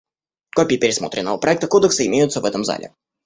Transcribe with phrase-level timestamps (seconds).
[0.55, 2.95] Копии пересмотренного проекта кодекса имеются в этом зале.